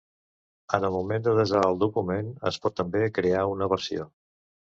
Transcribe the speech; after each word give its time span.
En 0.77 0.85
el 0.87 0.93
moment 0.95 1.25
de 1.27 1.33
desar 1.39 1.61
el 1.73 1.77
document 1.83 2.31
es 2.51 2.59
pot 2.63 2.77
també 2.81 3.03
crear 3.19 3.47
una 3.53 3.71
versió. 3.77 4.09